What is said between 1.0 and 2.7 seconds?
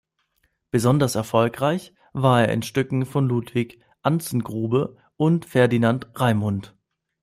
erfolgreich war er in